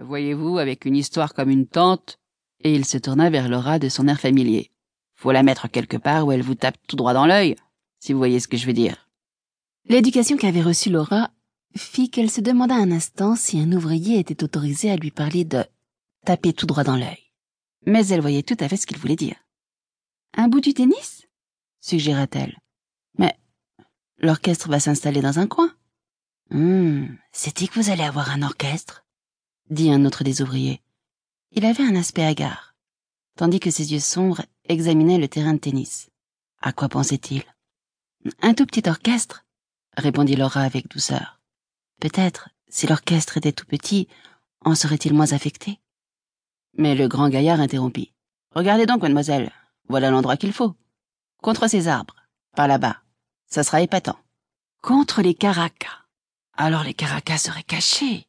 [0.00, 2.18] Voyez-vous, avec une histoire comme une tante.
[2.62, 4.70] Et il se tourna vers Laura de son air familier.
[5.14, 7.56] Faut la mettre quelque part où elle vous tape tout droit dans l'œil,
[8.00, 9.08] si vous voyez ce que je veux dire.
[9.86, 11.30] L'éducation qu'avait reçue Laura
[11.76, 15.64] fit qu'elle se demanda un instant si un ouvrier était autorisé à lui parler de
[16.24, 17.32] taper tout droit dans l'œil.
[17.86, 19.36] Mais elle voyait tout à fait ce qu'il voulait dire.
[20.34, 21.26] Un bout du tennis?
[21.80, 22.56] suggéra-t-elle.
[23.18, 23.36] Mais
[24.18, 25.70] l'orchestre va s'installer dans un coin.
[26.50, 29.03] Hum, c'est-il que vous allez avoir un orchestre
[29.70, 30.82] dit un autre des ouvriers.
[31.52, 32.74] Il avait un aspect hagard,
[33.36, 36.10] tandis que ses yeux sombres examinaient le terrain de tennis.
[36.60, 37.44] À quoi pensait-il?
[38.40, 39.44] Un tout petit orchestre,
[39.96, 41.40] répondit Laura avec douceur.
[42.00, 44.08] Peut-être, si l'orchestre était tout petit,
[44.64, 45.78] en serait-il moins affecté?
[46.76, 48.12] Mais le grand gaillard interrompit.
[48.54, 49.52] Regardez donc, mademoiselle,
[49.88, 50.74] voilà l'endroit qu'il faut.
[51.42, 52.16] Contre ces arbres,
[52.56, 53.02] par là-bas.
[53.46, 54.18] Ça sera épatant.
[54.80, 56.06] Contre les caracas.
[56.54, 58.26] Alors les caracas seraient cachés.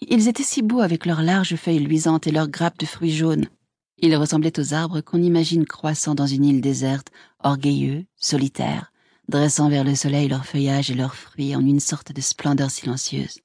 [0.00, 3.48] Ils étaient si beaux avec leurs larges feuilles luisantes et leurs grappes de fruits jaunes.
[3.98, 8.92] Ils ressemblaient aux arbres qu'on imagine croissant dans une île déserte, orgueilleux, solitaires,
[9.28, 13.40] dressant vers le soleil leurs feuillages et leurs fruits en une sorte de splendeur silencieuse.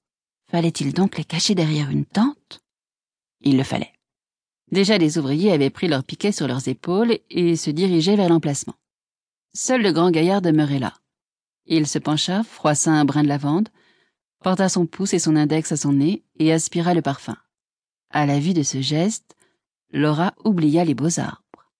[0.50, 2.62] Fallait-il donc les cacher derrière une tente?
[3.42, 3.92] Il le fallait.
[4.72, 8.76] Déjà les ouvriers avaient pris leurs piquets sur leurs épaules et se dirigeaient vers l'emplacement.
[9.54, 10.94] Seul le grand gaillard demeurait là.
[11.66, 13.70] Il se pencha, froissa un brin de lavande,
[14.46, 17.36] porta son pouce et son index à son nez et aspira le parfum.
[18.12, 19.36] À la vue de ce geste,
[19.92, 21.72] Laura oublia les beaux arbres.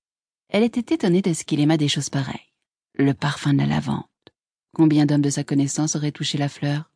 [0.50, 2.52] Elle était étonnée de ce qu'il aima des choses pareilles.
[2.96, 4.06] Le parfum de la lavande.
[4.74, 6.90] Combien d'hommes de sa connaissance auraient touché la fleur?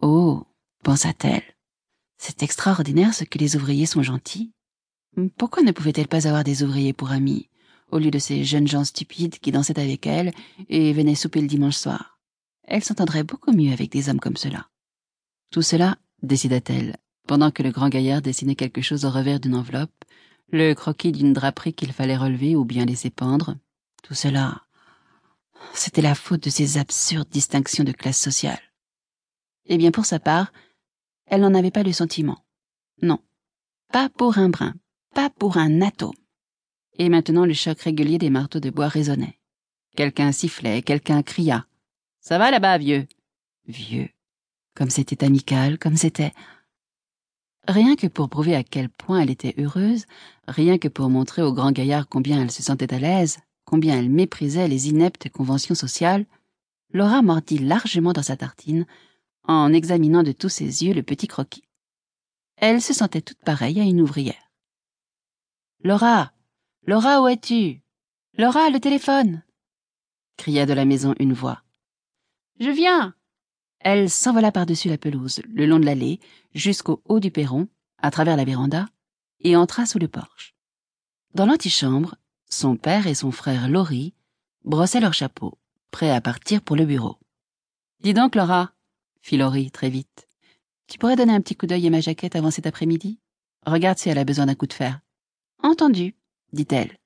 [0.00, 0.46] Oh,
[0.84, 1.56] pensa-t-elle,
[2.16, 4.52] c'est extraordinaire ce que les ouvriers sont gentils.
[5.38, 7.48] Pourquoi ne pouvait-elle pas avoir des ouvriers pour amis,
[7.90, 10.30] au lieu de ces jeunes gens stupides qui dansaient avec elle
[10.68, 12.11] et venaient souper le dimanche soir?
[12.72, 14.70] Elle s'entendrait beaucoup mieux avec des hommes comme cela.
[15.50, 16.96] Tout cela, décida-t-elle,
[17.28, 19.92] pendant que le grand gaillard dessinait quelque chose au revers d'une enveloppe,
[20.50, 23.56] le croquis d'une draperie qu'il fallait relever ou bien laisser pendre.
[24.02, 24.62] Tout cela,
[25.74, 28.62] c'était la faute de ces absurdes distinctions de classe sociale.
[29.66, 30.50] Eh bien, pour sa part,
[31.26, 32.42] elle n'en avait pas le sentiment.
[33.02, 33.18] Non,
[33.92, 34.72] pas pour un brin,
[35.14, 36.14] pas pour un atome.
[36.94, 39.38] Et maintenant le choc régulier des marteaux de bois résonnait.
[39.94, 41.66] Quelqu'un sifflait, quelqu'un cria.
[42.22, 43.06] Ça va là-bas, vieux?
[43.66, 44.08] Vieux.
[44.76, 46.32] Comme c'était amical, comme c'était.
[47.66, 50.06] Rien que pour prouver à quel point elle était heureuse,
[50.46, 54.08] rien que pour montrer au grand gaillard combien elle se sentait à l'aise, combien elle
[54.08, 56.24] méprisait les ineptes conventions sociales,
[56.92, 58.86] Laura mordit largement dans sa tartine
[59.44, 61.64] en examinant de tous ses yeux le petit croquis.
[62.56, 64.50] Elle se sentait toute pareille à une ouvrière.
[65.82, 66.32] Laura,
[66.86, 67.82] Laura, où es-tu?
[68.38, 69.42] Laura, le téléphone
[70.36, 71.62] cria de la maison une voix.
[72.62, 73.12] Je viens.
[73.80, 76.20] Elle s'envola par-dessus la pelouse, le long de l'allée,
[76.54, 77.66] jusqu'au haut du perron,
[77.98, 78.86] à travers la véranda,
[79.40, 80.54] et entra sous le porche.
[81.34, 82.14] Dans l'antichambre,
[82.48, 84.14] son père et son frère Laurie
[84.64, 85.58] brossaient leurs chapeaux,
[85.90, 87.18] prêts à partir pour le bureau.
[87.98, 88.70] Dis donc, Laura,
[89.22, 90.28] fit Laurie très vite.
[90.86, 93.18] Tu pourrais donner un petit coup d'œil à ma jaquette avant cet après-midi?
[93.66, 95.00] Regarde si elle a besoin d'un coup de fer.
[95.64, 96.14] Entendu,
[96.52, 96.96] dit-elle.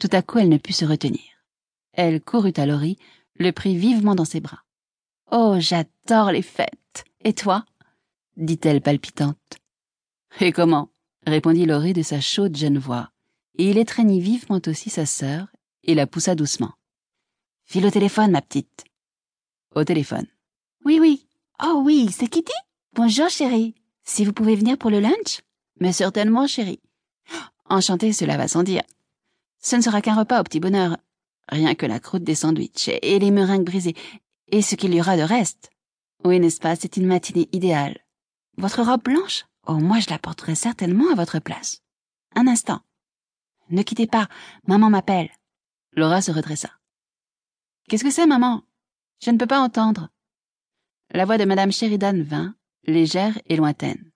[0.00, 1.44] Tout à coup, elle ne put se retenir.
[1.92, 2.96] Elle courut à Laurie,
[3.38, 4.62] le prit vivement dans ses bras.
[5.30, 7.04] Oh, j'adore les fêtes.
[7.24, 7.64] Et toi?
[8.36, 9.58] dit-elle palpitante.
[10.40, 10.90] Et comment?
[11.26, 13.10] répondit Laurie de sa chaude jeune voix,
[13.58, 15.48] et il étreignit vivement aussi sa sœur
[15.82, 16.74] et la poussa doucement.
[17.64, 18.84] File au téléphone, ma petite.
[19.74, 20.26] Au téléphone.
[20.84, 21.26] Oui, oui.
[21.64, 22.52] Oh oui, c'est Kitty
[22.94, 23.74] Bonjour, chérie.
[24.04, 25.40] Si vous pouvez venir pour le lunch?
[25.80, 26.80] Mais certainement, chérie.
[27.68, 28.82] Enchanté, cela va sans dire.
[29.60, 30.96] Ce ne sera qu'un repas au petit bonheur.
[31.48, 33.94] Rien que la croûte des sandwichs et les meringues brisées.
[34.48, 35.70] Et ce qu'il y aura de reste.
[36.24, 37.98] Oui, n'est-ce pas, c'est une matinée idéale.
[38.56, 39.44] Votre robe blanche?
[39.66, 41.82] Oh, moi je la porterai certainement à votre place.
[42.34, 42.80] Un instant.
[43.70, 44.28] Ne quittez pas,
[44.66, 45.30] maman m'appelle.
[45.92, 46.70] Laura se redressa.
[47.88, 48.62] Qu'est-ce que c'est, maman?
[49.22, 50.08] Je ne peux pas entendre.
[51.12, 52.54] La voix de madame Sheridan vint,
[52.84, 54.10] légère et lointaine.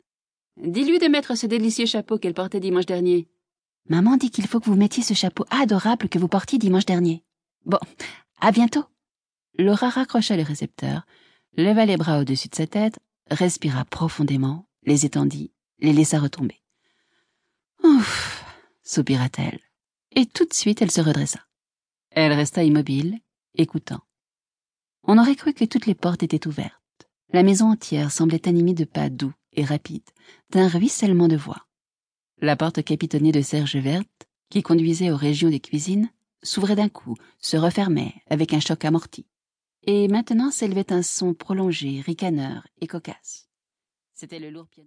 [0.56, 3.28] Dis-lui de mettre ce délicieux chapeau qu'elle portait dimanche dernier.
[3.88, 7.24] Maman dit qu'il faut que vous mettiez ce chapeau adorable que vous portiez dimanche dernier.
[7.64, 7.78] Bon,
[8.40, 8.84] à bientôt.
[9.58, 11.06] Laura raccrocha le récepteur,
[11.56, 12.98] leva les bras au-dessus de sa tête,
[13.30, 16.62] respira profondément, les étendit, les laissa retomber.
[17.82, 18.44] Ouf,
[18.82, 19.60] soupira-t-elle.
[20.12, 21.40] Et tout de suite elle se redressa.
[22.10, 23.18] Elle resta immobile,
[23.54, 24.00] écoutant.
[25.04, 26.74] On aurait cru que toutes les portes étaient ouvertes.
[27.32, 30.10] La maison entière semblait animée de pas doux et rapides,
[30.50, 31.66] d'un ruissellement de voix.
[32.40, 36.10] La porte capitonnée de serge verte, qui conduisait aux régions des cuisines,
[36.42, 39.26] s'ouvrait d'un coup, se refermait avec un choc amorti.
[39.82, 43.48] Et maintenant s'élevait un son prolongé, ricaneur et cocasse.
[44.12, 44.78] C'était le lourd piano.